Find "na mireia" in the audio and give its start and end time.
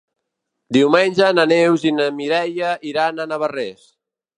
2.01-2.75